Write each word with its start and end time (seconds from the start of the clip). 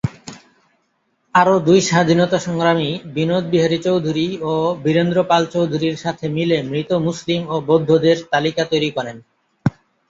আরো 1.35 1.55
দুই 1.67 1.79
স্বাধীনতা 1.89 2.37
সংগ্রামী 2.39 2.89
বিনোদ 3.15 3.43
বিহারী 3.51 3.77
চৌধুরী 3.85 4.27
ও 4.43 4.53
বীরেন্দ্র 4.83 5.17
পাল 5.29 5.43
চৌধুরীর 5.53 5.95
সাথে 5.95 6.25
মিলে 6.35 6.57
মৃত 6.69 6.89
মুসলিম 7.07 7.41
ও 7.47 7.65
বৌদ্ধদের 7.67 8.17
তালিকা 8.31 8.63
তৈরি 8.71 8.89
করেন। 8.97 9.17